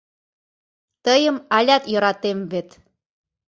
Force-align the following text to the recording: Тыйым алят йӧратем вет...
Тыйым 1.05 1.37
алят 1.57 1.83
йӧратем 1.91 2.39
вет... 2.51 2.69